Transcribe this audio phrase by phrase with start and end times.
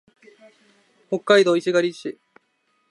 [1.11, 2.17] 北海道石狩市